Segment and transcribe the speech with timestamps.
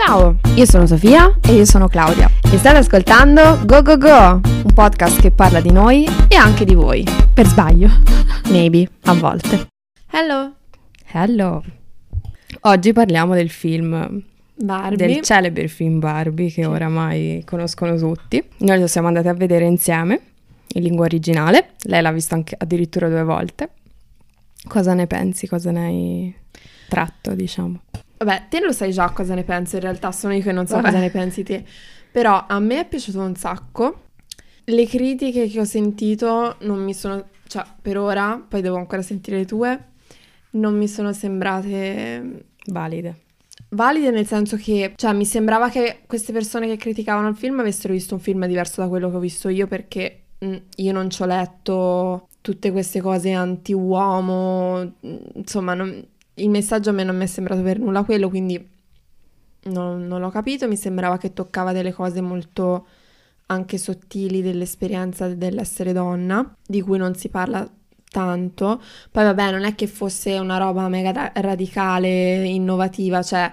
[0.00, 4.72] Ciao, io sono Sofia e io sono Claudia e state ascoltando Go Go Go, un
[4.72, 7.04] podcast che parla di noi e anche di voi.
[7.34, 7.88] Per sbaglio.
[8.48, 9.66] Maybe, a volte.
[10.12, 10.54] Hello.
[11.10, 11.64] Hello.
[12.60, 14.22] Oggi parliamo del film
[14.54, 14.96] Barbie.
[14.96, 18.40] Del celebre film Barbie che oramai conoscono tutti.
[18.58, 20.20] Noi lo siamo andati a vedere insieme
[20.74, 21.70] in lingua originale.
[21.82, 23.70] Lei l'ha visto anche addirittura due volte.
[24.64, 25.48] Cosa ne pensi?
[25.48, 26.34] Cosa ne hai
[26.88, 27.80] tratto, diciamo?
[28.18, 30.74] Vabbè, te lo sai già cosa ne penso, in realtà sono io che non so
[30.74, 30.88] Vabbè.
[30.88, 31.64] cosa ne pensi te.
[32.10, 34.02] Però a me è piaciuto un sacco.
[34.64, 39.38] Le critiche che ho sentito non mi sono, cioè per ora, poi devo ancora sentire
[39.38, 39.84] le tue,
[40.50, 43.20] non mi sono sembrate valide.
[43.70, 47.92] Valide nel senso che, cioè, mi sembrava che queste persone che criticavano il film avessero
[47.92, 51.10] visto un film diverso da quello che ho visto io perché mh, mm, io non
[51.10, 56.04] ci ho letto tutte queste cose anti-uomo, mm, insomma, non,
[56.38, 58.76] il messaggio a me non mi è sembrato per nulla quello, quindi
[59.64, 62.86] non, non l'ho capito, mi sembrava che toccava delle cose molto
[63.46, 67.68] anche sottili dell'esperienza dell'essere donna, di cui non si parla
[68.10, 68.82] tanto.
[69.10, 73.52] Poi vabbè, non è che fosse una roba mega radicale, innovativa, cioè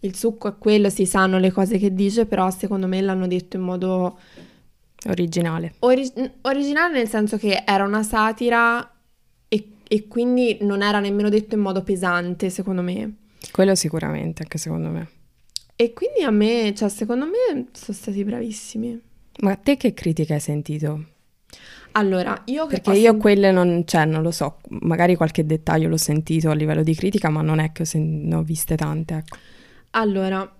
[0.00, 3.56] il succo è quello, si sanno le cose che dice, però secondo me l'hanno detto
[3.56, 4.18] in modo
[5.08, 5.74] originale.
[5.80, 6.12] Ori-
[6.42, 8.95] originale nel senso che era una satira
[9.88, 13.14] e quindi non era nemmeno detto in modo pesante, secondo me.
[13.50, 15.08] Quello sicuramente, anche secondo me.
[15.76, 19.00] E quindi a me, cioè, secondo me sono stati bravissimi.
[19.40, 21.04] Ma te che critiche hai sentito?
[21.92, 25.96] Allora, io Perché io sen- quelle non, cioè, non lo so, magari qualche dettaglio l'ho
[25.96, 29.14] sentito a livello di critica, ma non è che ho sen- ne ho viste tante,
[29.14, 29.36] ecco.
[29.90, 30.50] Allora,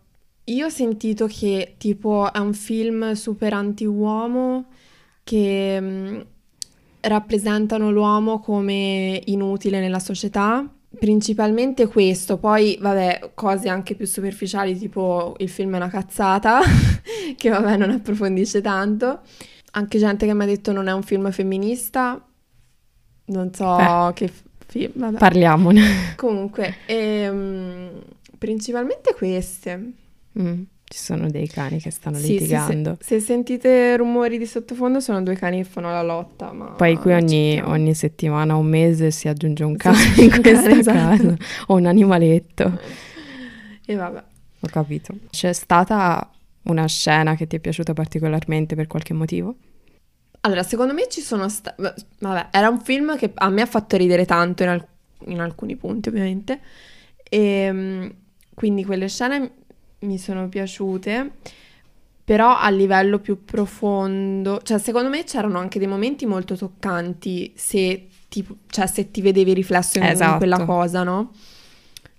[0.44, 4.66] io ho sentito che tipo è un film super anti-uomo
[5.24, 6.20] che mm,
[7.08, 10.68] rappresentano l'uomo come inutile nella società.
[10.98, 16.60] Principalmente questo, poi vabbè, cose anche più superficiali tipo il film è una cazzata,
[17.36, 19.20] che vabbè non approfondisce tanto.
[19.72, 22.24] Anche gente che mi ha detto non è un film femminista,
[23.26, 24.32] non so Beh, che
[24.66, 25.18] film, vabbè.
[25.18, 26.14] Parliamone.
[26.16, 27.90] Comunque, ehm,
[28.38, 29.92] principalmente queste.
[30.38, 30.62] Mm.
[30.88, 32.96] Ci sono dei cani che stanno sì, litigando.
[33.00, 36.52] Sì, se, se, sentite rumori di sottofondo sono due cani che fanno la lotta.
[36.76, 40.94] Poi qui ogni, ogni, settimana, un mese si aggiunge un cane sì, in questa esatto.
[40.94, 41.36] casa
[41.66, 42.78] o un animaletto.
[43.84, 44.22] E vabbè.
[44.60, 45.12] Ho capito.
[45.30, 46.30] C'è stata
[46.62, 49.56] una scena che ti è piaciuta particolarmente per qualche motivo?
[50.42, 51.82] Allora, secondo me ci sono stati...
[52.20, 54.86] Vabbè, era un film che a me ha fatto ridere tanto in, al-
[55.24, 56.60] in alcuni punti, ovviamente.
[57.28, 58.14] E ehm,
[58.54, 59.50] quindi quelle scene
[60.00, 61.32] mi sono piaciute,
[62.24, 68.08] però a livello più profondo, cioè secondo me c'erano anche dei momenti molto toccanti se
[68.28, 70.32] ti, cioè, se ti vedevi riflesso in, esatto.
[70.32, 71.32] in quella cosa, no?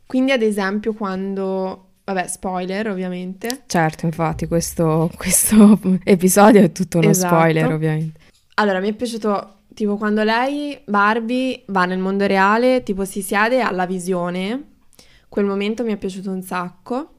[0.06, 1.84] Quindi ad esempio quando...
[2.08, 3.64] Vabbè, spoiler ovviamente.
[3.68, 7.36] Certo, infatti questo, questo episodio è tutto uno esatto.
[7.36, 8.20] spoiler ovviamente.
[8.54, 13.60] Allora, mi è piaciuto tipo quando lei, Barbie, va nel mondo reale, tipo si siede
[13.60, 14.76] alla visione,
[15.30, 17.16] quel momento mi è piaciuto un sacco.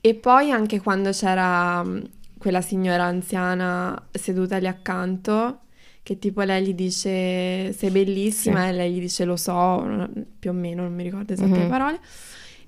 [0.00, 1.98] E poi anche quando c'era mm,
[2.38, 5.60] quella signora anziana seduta lì accanto,
[6.02, 8.68] che tipo lei gli dice sei bellissima sì.
[8.68, 10.08] e lei gli dice lo so,
[10.38, 11.60] più o meno, non mi ricordo esatte mm-hmm.
[11.62, 12.00] le parole.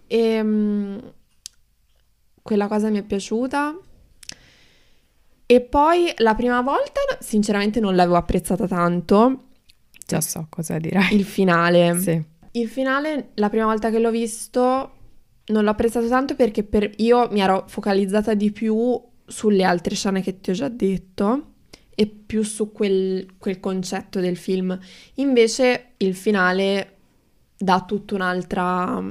[0.09, 1.12] E um,
[2.43, 3.78] quella cosa mi è piaciuta.
[5.50, 9.45] E poi la prima volta, sinceramente, non l'avevo apprezzata tanto.
[10.06, 11.15] Già so cosa dirai.
[11.15, 11.97] Il finale.
[11.99, 12.22] Sì.
[12.53, 14.97] Il finale, la prima volta che l'ho visto,
[15.48, 16.91] non l'ho apprezzato tanto perché per...
[16.97, 21.53] io mi ero focalizzata di più sulle altre scene che ti ho già detto
[21.94, 24.78] e più su quel, quel concetto del film.
[25.14, 26.97] Invece il finale
[27.56, 29.03] dà tutta un'altra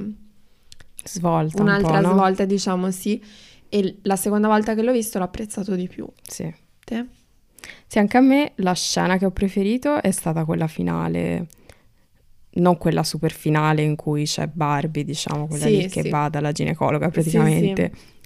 [1.04, 1.62] svolta.
[1.62, 2.12] Un'altra un no?
[2.12, 3.22] svolta, diciamo, sì.
[3.68, 6.06] E la seconda volta che l'ho visto l'ho apprezzato di più.
[6.22, 6.52] Sì.
[6.82, 7.06] Te?
[7.86, 11.46] Sì, anche a me la scena che ho preferito è stata quella finale
[12.58, 16.08] non quella super finale in cui c'è Barbie, diciamo, quella sì, lì che sì.
[16.08, 17.90] va dalla ginecologa praticamente.
[17.94, 18.16] Sì,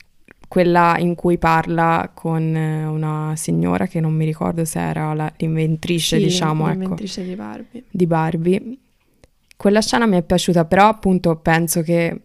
[0.53, 5.33] quella in cui parla con eh, una signora che non mi ricordo se era la,
[5.39, 7.85] l'inventrice, diciamo, l'inventrice ecco, di Barbie.
[7.91, 8.79] Di Barbie.
[9.57, 12.21] Quella scena mi è piaciuta, però appunto penso che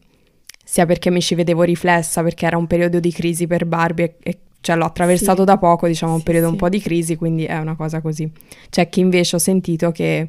[0.62, 4.30] sia perché mi ci vedevo riflessa, perché era un periodo di crisi per Barbie e,
[4.30, 7.58] e cioè l'ho attraversato da poco, diciamo, un periodo un po' di crisi, quindi è
[7.58, 8.30] una cosa così.
[8.70, 10.28] C'è chi invece ho sentito che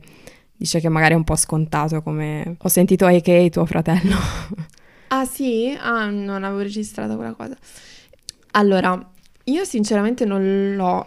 [0.59, 2.57] dice che magari è un po' scontato come...
[2.59, 3.49] Ho sentito A.K.
[3.49, 4.17] tuo fratello.
[5.09, 5.75] ah sì?
[5.81, 7.57] Ah, non avevo registrato quella cosa.
[8.53, 9.11] Allora,
[9.45, 11.07] io sinceramente non l'ho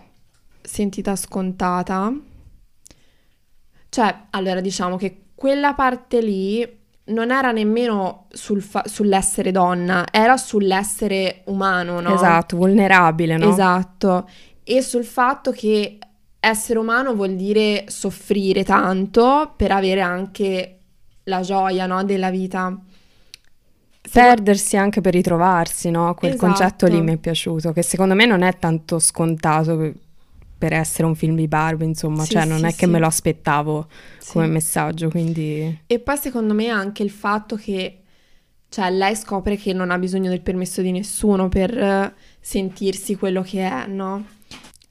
[0.61, 2.13] sentita scontata.
[3.89, 10.37] Cioè, allora diciamo che quella parte lì non era nemmeno sul fa- sull'essere donna, era
[10.37, 12.13] sull'essere umano, no?
[12.13, 13.49] Esatto, vulnerabile, no?
[13.49, 14.29] Esatto.
[14.63, 15.97] E sul fatto che
[16.41, 20.79] essere umano vuol dire soffrire tanto per avere anche
[21.25, 22.77] la gioia, no, della vita.
[24.11, 26.13] Perdersi anche per ritrovarsi, no?
[26.15, 26.45] Quel Esatto.
[26.47, 29.77] concetto lì mi è piaciuto, che secondo me non è tanto scontato
[30.57, 32.91] per- essere un film di Barbie, insomma, Sì, cioè non sì, è che sì.
[32.91, 33.87] me lo aspettavo
[34.25, 38.03] come messaggio, quindi E poi secondo me anche il fatto che,
[38.69, 43.41] cioè, lei scopre che non ha bisogno del permesso di nessuno per eh, sentirsi quello
[43.41, 44.25] che è, no?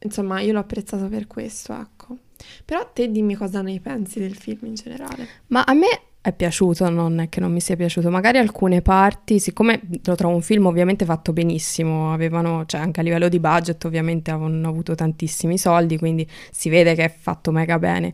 [0.02, 2.16] Insomma, io l'ho apprezzato per questo, ecco.
[2.64, 5.26] Però te dimmi cosa ne pensi del film in generale.
[5.48, 5.88] Ma a me
[6.22, 8.10] è piaciuto, non è che non mi sia piaciuto.
[8.10, 13.02] Magari alcune parti, siccome lo trovo un film ovviamente fatto benissimo, avevano, cioè anche a
[13.02, 17.78] livello di budget ovviamente avevano avuto tantissimi soldi, quindi si vede che è fatto mega
[17.78, 18.12] bene.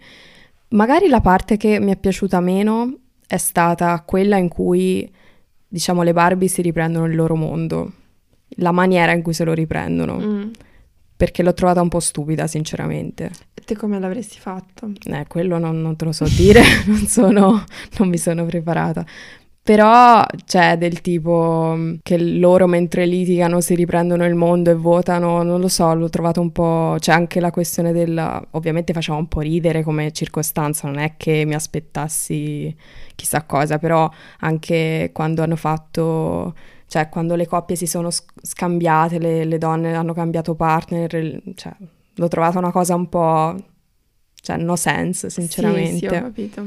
[0.71, 5.09] Magari la parte che mi è piaciuta meno è stata quella in cui,
[5.67, 7.93] diciamo, le Barbie si riprendono il loro mondo,
[8.59, 10.51] la maniera in cui se lo riprendono, Mm.
[11.17, 13.31] Perché l'ho trovata un po' stupida, sinceramente.
[13.55, 14.91] E te come l'avresti fatto?
[15.05, 17.65] Eh, quello non, non te lo so dire, non sono,
[17.99, 19.05] non mi sono preparata.
[19.67, 25.43] Però c'è del tipo mm, che loro mentre litigano si riprendono il mondo e votano,
[25.43, 26.95] non lo so, l'ho trovato un po'...
[27.01, 28.47] C'è anche la questione del...
[28.53, 32.73] Ovviamente faceva un po' ridere come circostanza, non è che mi aspettassi
[33.17, 34.09] chissà cosa, però
[34.41, 36.55] anche quando hanno fatto...
[36.89, 41.75] Cioè, quando le coppie si sono sc- scambiate, le, le donne hanno cambiato partner, cioè,
[42.15, 43.55] l'ho trovata una cosa un po'...
[44.41, 45.91] Cioè, no sense, sinceramente.
[45.91, 46.65] Sì, sì, ho capito.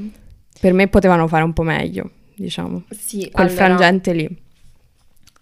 [0.59, 2.83] Per me potevano fare un po' meglio, diciamo.
[2.89, 4.47] Sì, Quel allora, frangente lì.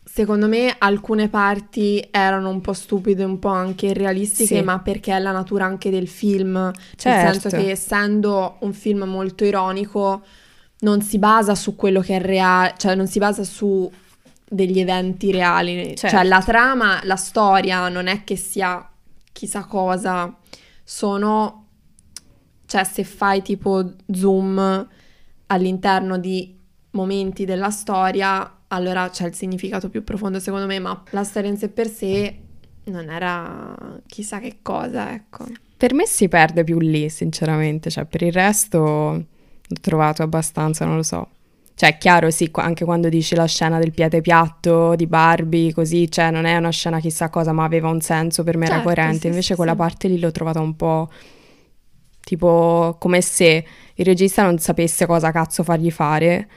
[0.04, 4.62] Secondo me alcune parti erano un po' stupide, un po' anche irrealistiche, Sì.
[4.64, 6.54] ma perché è la natura anche del film.
[6.54, 7.40] Nel Certo.
[7.50, 10.22] senso che essendo un film molto ironico,
[10.80, 13.92] non si basa su quello che è reale, cioè non si basa su
[14.50, 15.96] degli eventi reali.
[15.96, 16.08] Certo.
[16.08, 18.90] Cioè la trama, la storia non è che sia
[19.32, 20.36] chissà cosa,
[20.84, 21.66] sono...
[22.66, 24.88] Cioè se fai tipo zoom
[25.48, 26.54] all'interno di
[26.92, 31.58] momenti della storia, allora c'è il significato più profondo secondo me, ma la storia in
[31.58, 32.40] sé per sé
[32.86, 35.46] non era chissà che cosa, ecco.
[35.78, 37.90] Per me si perde più lì, sinceramente.
[37.90, 39.26] Cioè, per il resto l'ho
[39.80, 41.30] trovato abbastanza, non lo so.
[41.78, 46.10] Cioè, è chiaro, sì, anche quando dici la scena del piede piatto di Barbie, così,
[46.10, 48.82] cioè, non è una scena chissà cosa, ma aveva un senso, per me era Certo,
[48.82, 49.28] coerente.
[49.28, 49.78] sì, Invece sì, quella sì.
[49.78, 51.10] parte lì l'ho trovata un po'
[52.24, 53.66] tipo come se
[53.96, 56.48] il regista non sapesse cosa cazzo fargli fare.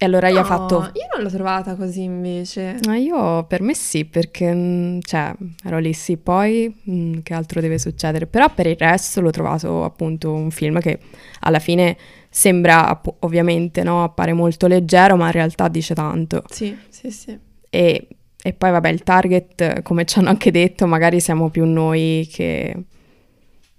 [0.00, 2.78] E allora gli ha No, fatto Io non l'ho trovata così invece.
[2.86, 5.34] Ma io per me sì, perché mm, cioè,
[5.64, 8.26] ero lì sì, poi mm, che altro deve succedere?
[8.26, 11.00] Però per il resto l'ho trovato appunto un film che
[11.40, 11.96] alla fine
[12.38, 16.44] sembra ovviamente no, appare molto leggero, ma in realtà dice tanto.
[16.48, 17.36] Sì, sì, sì.
[17.68, 18.08] E,
[18.40, 22.76] e poi vabbè, il target, come ci hanno anche detto, magari siamo più noi che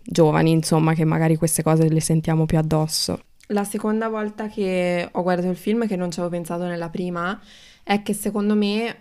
[0.03, 3.21] giovani, insomma, che magari queste cose le sentiamo più addosso.
[3.47, 7.39] La seconda volta che ho guardato il film, che non ci avevo pensato nella prima,
[7.81, 8.93] è che secondo me,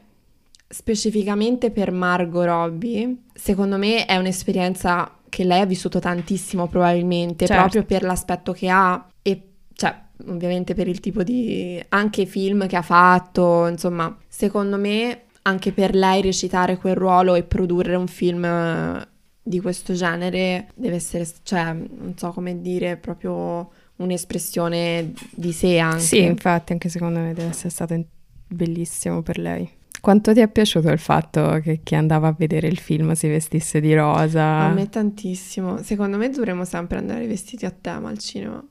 [0.69, 7.61] specificamente per Margot Robbie, secondo me è un'esperienza che lei ha vissuto tantissimo probabilmente, Certo.
[7.63, 9.43] proprio per l'aspetto che ha e
[9.79, 9.97] cioè
[10.27, 15.95] ovviamente per il tipo di anche film che ha fatto, insomma, secondo me anche per
[15.95, 19.09] lei recitare quel ruolo e produrre un film eh,
[19.41, 26.01] di questo genere deve essere, cioè, non so come dire, proprio un'espressione di sé anche.
[26.01, 28.05] Sì, infatti, anche secondo me deve essere stato
[28.49, 29.71] bellissimo per lei.
[30.01, 33.81] Quanto ti è piaciuto il fatto che chi andava a vedere il film si vestisse
[33.81, 34.59] di rosa?
[34.59, 35.83] A me tantissimo.
[35.85, 38.65] Secondo me dovremmo sempre andare vestiti a tema al cinema.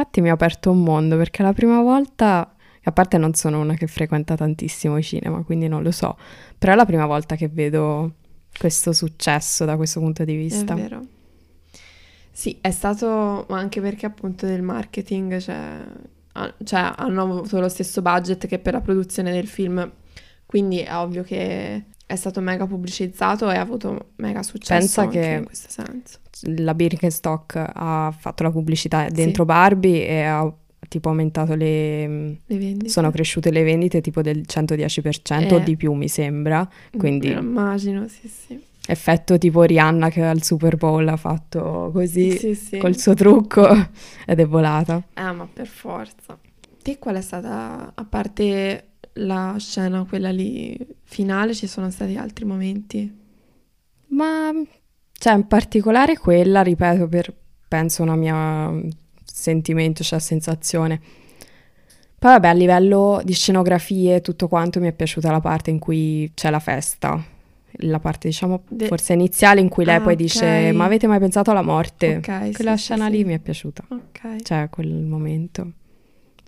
[0.00, 3.74] Infatti mi ha aperto un mondo perché la prima volta, a parte non sono una
[3.74, 6.16] che frequenta tantissimo i cinema, quindi non lo so,
[6.56, 8.14] però è la prima volta che vedo
[8.58, 10.72] questo successo da questo punto di vista.
[10.72, 11.04] È vero.
[12.32, 15.84] Sì, è stato ma anche perché appunto del marketing, cioè,
[16.32, 19.86] ha- cioè, hanno avuto lo stesso budget che per la produzione del film,
[20.46, 25.36] quindi è ovvio che è stato mega pubblicizzato e ha avuto mega successo Pensa che-
[25.38, 26.18] in questo senso.
[26.56, 30.52] La Birkenstock ha fatto la pubblicità dentro Barbie e ha
[30.88, 32.06] tipo aumentato le...
[32.46, 32.88] Le vendite.
[32.88, 35.62] Sono cresciute le vendite tipo del 110% o Eh.
[35.62, 36.68] di più, mi sembra.
[36.96, 38.60] Quindi lo immagino, sì, sì.
[38.86, 42.78] effetto tipo Rihanna che al Super Bowl ha fatto così Sì, sì.
[42.78, 43.68] col suo trucco
[44.26, 45.00] ed è volata.
[45.14, 46.36] Eh, ma per forza.
[46.82, 52.44] Te qual è stata, a parte la scena, quella lì finale, ci sono stati altri
[52.44, 53.18] momenti?
[54.08, 54.50] Ma
[55.12, 57.32] cioè in particolare quella, ripeto, per
[57.68, 58.88] penso una mia mm,
[59.24, 61.00] sentimento, cioè sensazione.
[62.18, 66.30] Poi vabbè, a livello di scenografie, tutto quanto mi è piaciuta la parte in cui
[66.34, 67.22] c'è la festa.
[67.84, 70.18] La parte, diciamo, De- forse iniziale in cui lei Ah, poi ok.
[70.18, 72.16] dice ma avete mai pensato alla morte?
[72.16, 73.24] Ok, Quella sì, scena sì, lì sì.
[73.24, 73.84] mi è piaciuta.
[73.88, 74.42] Ok.
[74.42, 75.72] Cioè, quel momento.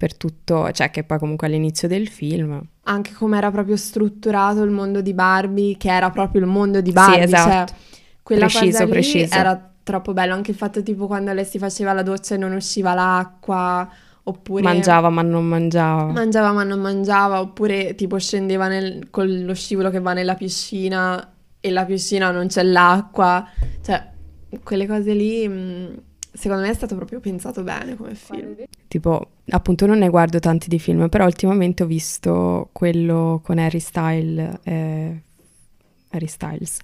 [0.02, 2.60] Per tutto, cioè che poi comunque all'inizio del film.
[2.84, 6.90] Anche come era proprio strutturato il mondo di Barbie, che era proprio il mondo di
[6.90, 7.72] Barbie, esatto.
[7.72, 7.78] cioè
[8.20, 9.32] quella Preciso, cosa lì preciso.
[9.36, 12.52] era troppo bello, anche il fatto tipo quando lei si faceva la doccia e non
[12.52, 13.88] usciva l'acqua,
[14.24, 16.10] oppure Mangiava ma non mangiava.
[16.10, 21.32] mangiava ma non mangiava, oppure tipo scendeva nel- con lo scivolo che va nella piscina
[21.60, 23.46] e la piscina non c'è l'acqua,
[23.82, 24.04] cioè
[24.64, 28.56] quelle cose lì mh, secondo me è stato proprio pensato bene come film.
[28.88, 33.80] Tipo, appunto non ne guardo tanti di film, però ultimamente ho visto quello con Harry
[33.80, 35.22] Styles, eh,
[36.10, 36.78] Harry Styles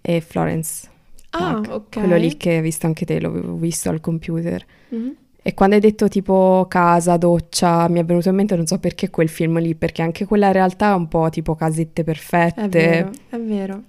[0.00, 0.88] e Florence.
[1.30, 1.72] Ah, Pugh.
[1.72, 1.98] ok.
[1.98, 4.64] Quello lì che hai visto anche te, l'avevo visto al computer.
[4.88, 5.16] Mhm.
[5.46, 9.10] E quando hai detto tipo casa, doccia, mi è venuto in mente, non so perché
[9.10, 12.62] quel film lì, perché anche quella realtà è un po' tipo casette perfette.
[12.62, 13.82] È vero, è vero.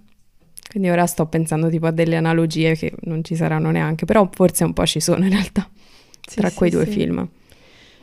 [0.76, 4.66] Quindi ora sto pensando tipo a delle analogie che non ci saranno neanche, però forse
[4.66, 5.70] un po' ci sono in realtà
[6.28, 6.92] Sì, tra sì, quei due sì.
[6.92, 7.26] film.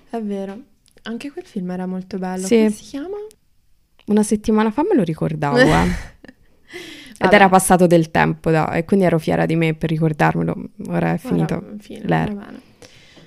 [0.08, 0.58] È vero.
[1.02, 2.46] Anche quel film era molto bello.
[2.46, 2.56] Sì.
[2.56, 3.16] Come si chiama?
[4.06, 5.60] Una settimana fa me lo ricordavo, eh.
[7.12, 7.34] Ed Vabbè.
[7.34, 10.56] era passato del tempo, da- e quindi ero fiera di me per ricordarmelo.
[10.88, 11.56] Ora è finito.
[11.56, 12.46] Ora, fine, l'era.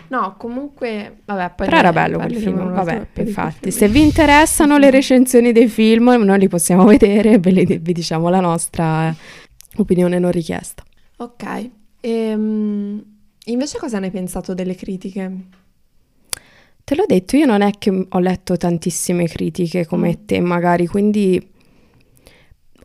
[0.07, 2.71] No, comunque, vabbè, poi Però era bello quel film.
[2.71, 7.79] Vabbè, infatti, se vi interessano le recensioni dei film, noi li possiamo vedere e ve
[7.81, 9.15] vi diciamo la nostra eh,
[9.77, 10.83] opinione non richiesta.
[11.17, 11.69] Ok.
[12.01, 13.03] Ehm,
[13.45, 15.38] invece cosa ne hai pensato delle critiche?
[16.83, 20.25] Te l'ho detto, io non è che ho letto tantissime critiche come Mm.
[20.25, 21.51] te, magari, quindi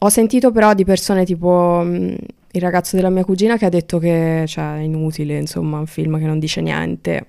[0.03, 2.17] ho sentito però di persone tipo mh,
[2.52, 6.19] il ragazzo della mia cugina che ha detto che cioè, è inutile, insomma, un film
[6.19, 7.26] che non dice niente.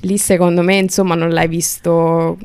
[0.00, 2.38] Lì secondo me, insomma, non l'hai visto,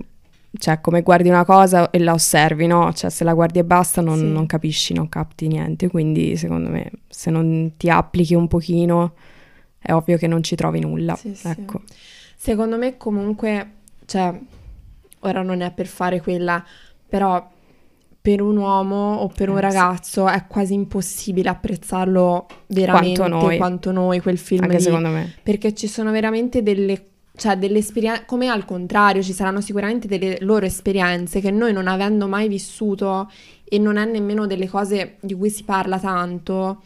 [0.59, 2.93] cioè come guardi una cosa e la osservi, no?
[2.93, 4.25] Cioè se la guardi e basta non, Sì.
[4.31, 9.13] non capisci, non capti niente, quindi secondo me se non ti applichi un pochino
[9.79, 11.47] è ovvio che non ci trovi nulla, Sì, sì.
[11.47, 11.81] ecco.
[12.36, 13.71] Secondo me comunque,
[14.05, 14.33] cioè,
[15.19, 16.63] ora non è per fare quella,
[17.09, 17.50] però
[18.27, 23.55] per un uomo o per un Eh, ragazzo è quasi impossibile apprezzarlo veramente Quanto noi.
[23.55, 24.81] quanto noi quel film Anche lì.
[24.84, 25.34] secondo me.
[25.41, 27.05] perché ci sono veramente delle,
[27.38, 31.88] cioè delle esperienze, come al contrario, ci saranno sicuramente delle loro esperienze che noi non
[31.88, 33.31] avendo mai vissuto
[33.63, 36.81] e non è nemmeno delle cose di cui si parla tanto,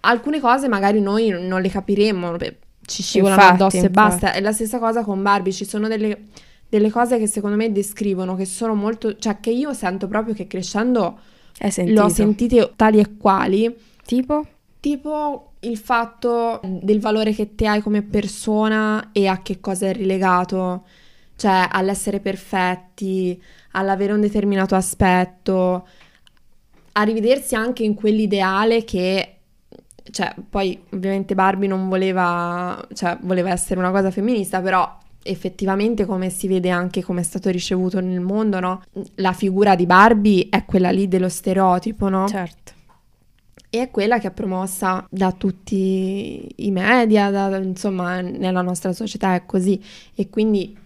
[0.00, 2.36] alcune cose magari noi non le capiremo,
[2.84, 4.32] ci scivolano Infatti, addosso e basta.
[4.34, 6.24] È la stessa cosa con Barbie, ci sono delle,
[6.72, 10.46] delle cose che secondo me descrivono, che sono molto, cioè che io sento proprio che
[10.46, 11.18] crescendo
[11.84, 13.76] l'ho sentite tali e quali.
[14.06, 14.46] Tipo?
[14.80, 19.92] Tipo il fatto del valore che te hai come persona e a che cosa è
[19.92, 20.86] rilegato,
[21.36, 23.38] cioè all'essere perfetti,
[23.72, 25.86] all'avere un determinato aspetto,
[26.92, 29.40] a rivedersi anche in quell'ideale che,
[30.10, 36.30] cioè, poi ovviamente Barbie non voleva, cioè, voleva essere una cosa femminista, però effettivamente come
[36.30, 38.82] si vede anche come è stato ricevuto nel mondo, no?
[39.16, 42.26] La figura di Barbie è quella lì dello stereotipo, no?
[42.28, 42.72] Certo.
[43.70, 49.34] E è quella che è promossa da tutti i media, da- insomma, nella nostra società
[49.34, 49.82] è così.
[50.14, 50.76] E quindi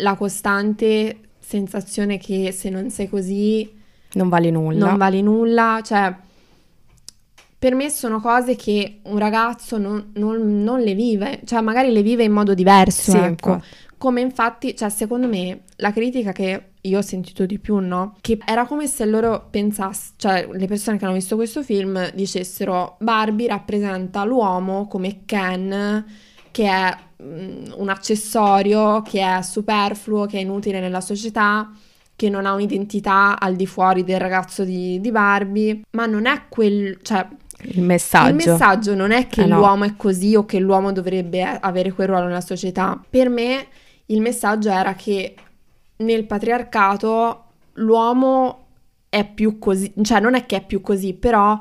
[0.00, 3.68] la costante sensazione che se non sei così
[4.12, 4.86] Non vale nulla.
[4.86, 6.14] non vali nulla, cioè
[7.58, 12.02] per me sono cose che un ragazzo non, non- non le vive, cioè magari le
[12.02, 13.52] vive in modo diverso, Sì, ecco.
[13.52, 13.76] infatti.
[13.98, 18.14] Come infatti, cioè secondo me la critica che io ho sentito di più, no?
[18.20, 22.96] Che era come se loro pensassero, cioè le persone che hanno visto questo film dicessero
[23.00, 26.04] Barbie rappresenta l'uomo come Ken,
[26.52, 31.68] che è mm, un accessorio, che è superfluo, che è inutile nella società,
[32.14, 36.42] che non ha un'identità al di fuori del ragazzo di, di Barbie, ma non è
[36.48, 37.26] quel, cioè
[37.62, 38.28] Il messaggio.
[38.28, 39.58] il messaggio non è che Eh no.
[39.58, 43.00] l'uomo è così o che l'uomo dovrebbe avere quel ruolo nella società.
[43.08, 43.66] Per me
[44.06, 45.34] il messaggio era che
[45.96, 48.66] nel patriarcato l'uomo
[49.08, 51.58] è più così, cioè non è che è più così, però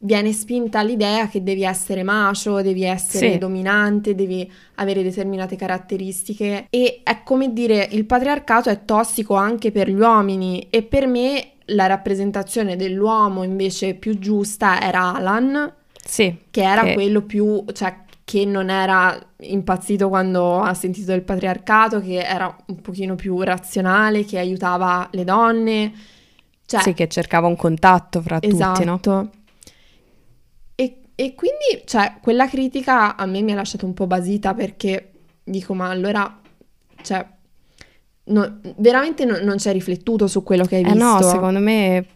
[0.00, 3.38] viene spinta l'idea che devi essere macio, devi essere Sì.
[3.38, 9.88] dominante, devi avere determinate caratteristiche e è come dire il patriarcato è tossico anche per
[9.88, 15.72] gli uomini e per me la rappresentazione dell'uomo invece più giusta era Alan,
[16.04, 16.36] Sì.
[16.50, 22.00] che era Che- quello più, cioè che non era impazzito quando ha sentito del patriarcato,
[22.00, 25.92] che era un pochino più razionale, che aiutava le donne.
[26.66, 28.72] Cioè, Sì, che cercava un contatto fra tutti, no?
[28.72, 29.30] Esatto.
[30.74, 35.12] E, e quindi, cioè, quella critica a me mi ha lasciato un po' basita perché
[35.44, 36.40] dico, ma allora,
[37.02, 37.26] cioè,
[38.26, 41.04] no, veramente no, non ci hai riflettuto su quello che hai Eh visto.
[41.04, 42.06] no, secondo me,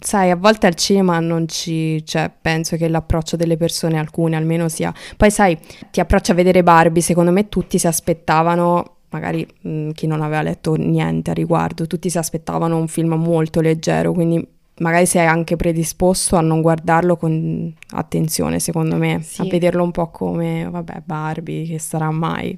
[0.00, 4.68] sai, a volte al cinema non ci, cioè, penso che l'approccio delle persone, alcune almeno
[4.68, 5.58] sia, poi sai,
[5.90, 10.42] ti approcci a vedere Barbie, secondo me tutti si aspettavano, magari mh, chi non aveva
[10.42, 14.46] letto niente a riguardo, tutti si aspettavano un film molto leggero, quindi
[14.80, 19.40] magari sei anche predisposto a non guardarlo con attenzione, secondo me, Sì.
[19.40, 22.56] a vederlo un po' come, vabbè, Barbie, che sarà mai.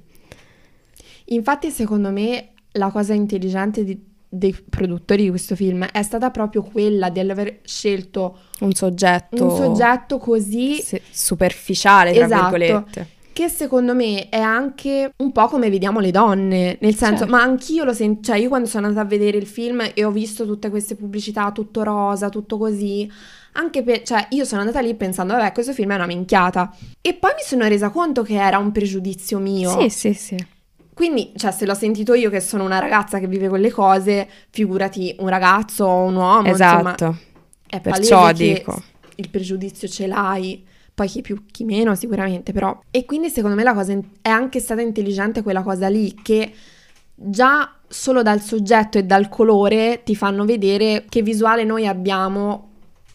[1.27, 6.63] Infatti, secondo me, la cosa intelligente di- dei produttori di questo film è stata proprio
[6.63, 12.57] quella di aver scelto Un soggetto, un soggetto così se- superficiale, tra Esatto.
[12.57, 13.09] virgolette.
[13.33, 17.33] che secondo me è anche un po' come vediamo le donne, nel senso, Certo.
[17.33, 20.11] ma anch'io lo sento, cioè io quando sono andata a vedere il film e ho
[20.11, 23.11] visto tutte queste pubblicità, tutto rosa, tutto così,
[23.53, 26.75] anche per, cioè io sono andata lì pensando, vabbè, questo film è una minchiata.
[27.01, 29.71] E poi mi sono resa conto che era un pregiudizio mio.
[29.81, 30.47] Sì, sì, sì.
[31.01, 35.17] Quindi, cioè, se l'ho sentito io che sono una ragazza che vive quelle cose, figurati
[35.21, 37.19] un ragazzo o un uomo, insomma, Esatto.
[37.67, 38.83] è Perciò dico.
[39.15, 42.79] il pregiudizio ce l'hai, poi chi più chi meno sicuramente, però.
[42.91, 46.53] E quindi secondo me la cosa è anche stata intelligente quella cosa lì che
[47.15, 52.69] già solo dal soggetto e dal colore ti fanno vedere che visuale noi abbiamo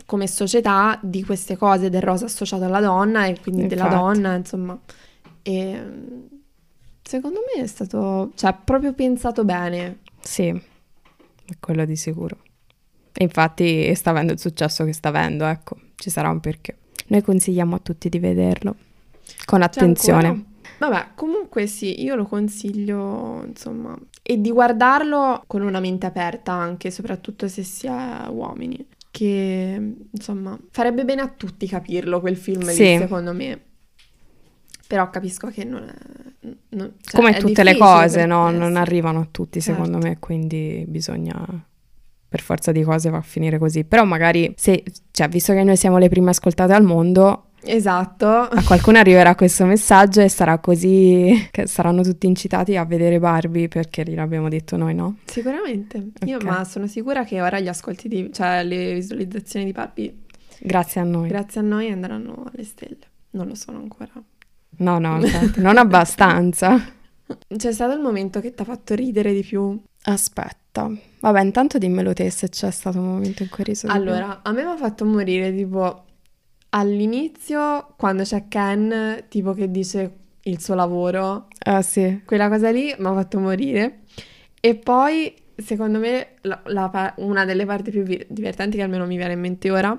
[0.08, 4.02] come società di queste cose del rosa associato alla donna e quindi della Infatti.
[4.02, 4.80] donna, insomma.
[5.44, 6.24] E mm,
[7.08, 10.00] secondo me è stato, cioè, proprio pensato bene.
[10.20, 12.38] Sì, è quello di sicuro.
[13.14, 16.78] E infatti sta avendo il successo che sta avendo, ecco, ci sarà un perché.
[17.08, 18.76] Noi consigliamo a tutti di vederlo
[19.46, 20.54] con attenzione.
[20.80, 26.92] Vabbè, comunque sì, io lo consiglio, insomma, e di guardarlo con una mente aperta anche,
[26.92, 32.74] soprattutto se si è uomini, che insomma farebbe bene a tutti capirlo quel film lì,
[32.74, 32.98] Sì.
[32.98, 33.62] secondo me.
[34.88, 36.48] Però capisco che non è...
[36.70, 38.52] non- cioè, Come tutte le cose, per- no?
[38.52, 40.08] Non arrivano a tutti, secondo Certo.
[40.08, 41.34] me, quindi bisogna
[42.28, 43.84] per forza di cose va a finire così.
[43.86, 48.28] Però magari se, cioè, visto che noi siamo le prime ascoltate al mondo, Esatto.
[48.28, 53.68] a qualcuno arriverà questo messaggio e sarà così che saranno tutti incitati a vedere Barbie
[53.70, 55.18] perché gliel'abbiamo detto noi, no?
[55.26, 56.10] Sicuramente.
[56.26, 58.30] Io ma sono sicura che ora gli ascolti di...
[58.32, 60.16] cioè le visualizzazioni di Barbie,
[60.60, 61.28] Grazie a noi.
[61.30, 62.98] grazie a noi, andranno alle stelle.
[63.32, 64.12] Non lo sono ancora.
[64.78, 66.94] No, no, infatti, non abbastanza.
[67.56, 69.82] C'è stato il momento che ti ha fatto ridere di più?
[70.04, 70.92] Aspetta.
[71.22, 73.88] Vabbè, intanto dimmelo te se c'è stato un momento in cui hai riso.
[73.88, 76.04] Allora, a me mi ha fatto morire tipo
[76.70, 82.22] all'inizio quando c'è Ken tipo che dice il suo lavoro, Ah, sì.
[82.26, 84.02] quella cosa lì mi ha fatto morire.
[84.60, 89.16] E poi, secondo me, la- la una delle parti più vi- divertenti che almeno mi
[89.18, 89.98] viene in mente ora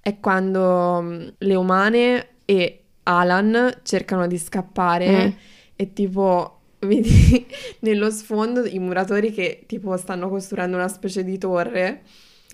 [0.00, 5.30] è quando mh, le umane e Alan cercano di scappare Mm.
[5.76, 7.46] e tipo vedi
[7.80, 12.02] nello sfondo i muratori che tipo stanno costruendo una specie di torre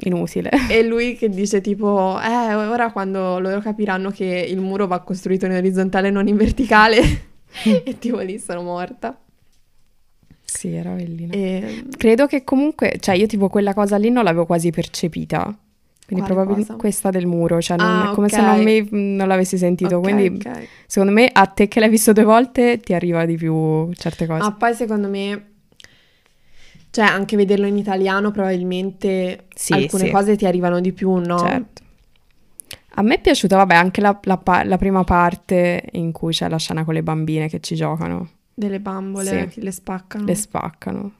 [0.04, 0.50] Inutile.
[0.70, 5.44] e lui che dice tipo eh ora quando loro capiranno che il muro va costruito
[5.46, 7.00] in orizzontale e non in verticale
[7.84, 9.18] e tipo lì sono morta
[10.44, 11.32] Sì, era bellina.
[11.34, 15.54] e Credo che comunque, cioè io tipo quella cosa lì non l'avevo quasi percepita.
[16.06, 18.46] Quindi probabilmente questa del muro, cioè non- Ah, è come se ok.
[18.46, 18.86] non, mi,
[19.16, 19.96] non l'avessi sentito.
[19.96, 20.66] ok, Quindi ok.
[20.86, 24.42] secondo me a te che l'hai visto due volte ti arriva di più certe cose.
[24.42, 25.46] Ah, poi secondo me
[26.90, 30.10] cioè anche vederlo in italiano probabilmente Sì, alcune sì.
[30.10, 31.38] cose ti arrivano di più, no?
[31.38, 31.82] Certo.
[32.96, 36.58] A me è piaciuta, vabbè, anche la, la la prima parte in cui c'è la
[36.58, 39.54] scena con le bambine che ci giocano, Delle bambole Sì.
[39.54, 40.24] che le spaccano.
[40.26, 41.12] le spaccano.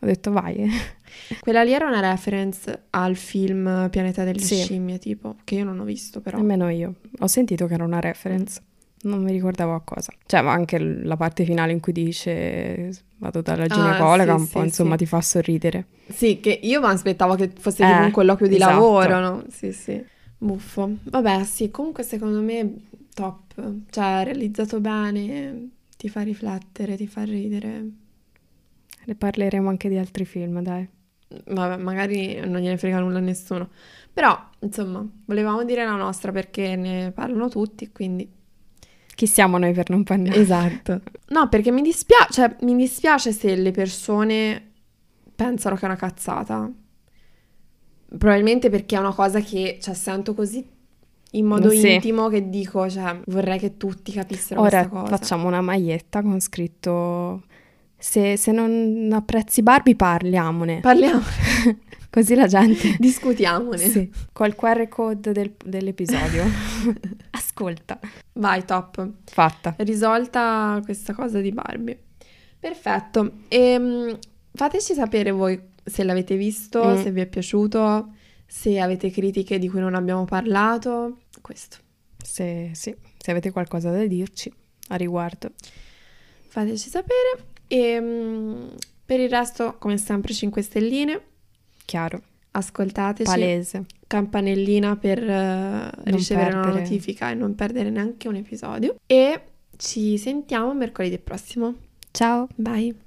[0.00, 0.68] Ho detto vai.
[1.40, 4.56] Quella lì era una reference al film Pianeta delle Sì.
[4.56, 6.38] scimmie, tipo, che io non ho visto però.
[6.38, 6.94] Nemmeno io.
[7.20, 8.60] Ho sentito che era una reference.
[9.00, 10.12] Non mi ricordavo a cosa.
[10.26, 14.48] Cioè, ma anche la parte finale in cui dice vado dalla ginecologa, Ah, sì, un
[14.48, 15.86] po' sì, insomma ti fa sorridere.
[16.08, 18.72] Sì, che io mi aspettavo che fosse Eh, tipo un colloquio di esatto.
[18.72, 19.44] lavoro, no?
[19.50, 20.02] Sì, sì.
[20.36, 20.96] Buffo.
[21.04, 22.74] Vabbè, sì, comunque secondo me
[23.14, 23.72] top.
[23.90, 27.84] Cioè, realizzato bene, ti fa riflettere, ti fa ridere.
[29.08, 30.86] Ne parleremo anche di altri film, dai.
[31.46, 33.70] Vabbè, magari non gliene frega nulla a nessuno.
[34.12, 38.30] Però, insomma, volevamo dire la nostra perché ne parlano tutti, quindi...
[39.14, 40.36] Chi siamo noi per non parlare?
[40.38, 41.00] Esatto.
[41.28, 44.72] No, perché mi dispiace, cioè, mi dispiace se le persone
[45.34, 46.70] pensano che è una cazzata.
[48.18, 50.62] Probabilmente perché è una cosa che, cioè, sento così
[51.32, 51.94] in modo Sì.
[51.94, 55.16] intimo che dico, cioè, vorrei che tutti capissero Ora questa cosa.
[55.16, 57.44] facciamo una maglietta con scritto
[57.98, 60.80] se, se non apprezzi Barbie parliamone.
[60.80, 61.20] Parliamo,
[62.10, 62.96] Così la gente...
[63.00, 63.78] discutiamone.
[63.78, 66.44] Sì, col QR code del- dell'episodio.
[67.30, 67.98] Ascolta.
[68.34, 69.08] Vai, top.
[69.24, 69.74] Fatta.
[69.78, 71.98] risolta questa cosa di Barbie.
[72.58, 73.32] Perfetto.
[73.48, 74.18] Ehm,
[74.54, 77.02] Fateci sapere voi se l'avete visto, Mm.
[77.02, 78.12] se vi è piaciuto,
[78.46, 81.18] se avete critiche di cui non abbiamo parlato.
[81.40, 81.76] Questo.
[82.20, 84.52] Se, sì, se avete qualcosa da dirci
[84.88, 85.50] a riguardo.
[86.48, 87.56] Fateci sapere.
[87.68, 88.66] E mm,
[89.04, 91.20] per il resto, come sempre, 5 stelline.
[91.84, 93.30] Chiaro, Ascoltateci.
[93.30, 93.86] palese.
[94.06, 96.82] Campanellina per eh, ricevere una perdere.
[96.82, 98.96] notifica e non perdere neanche un episodio.
[99.06, 99.42] E
[99.76, 101.74] ci sentiamo mercoledì prossimo.
[102.10, 102.48] Ciao!
[102.56, 103.06] Bye.